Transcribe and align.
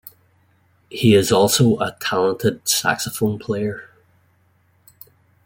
He 0.89 1.13
is 1.13 1.31
also 1.31 1.77
a 1.77 1.95
talented 1.99 2.67
saxophone 2.67 3.37
player. 3.37 3.87